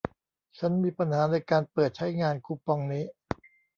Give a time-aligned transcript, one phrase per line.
[0.57, 3.05] ฉันมีปัญหาในการเปิดใช้งานคูปองนี้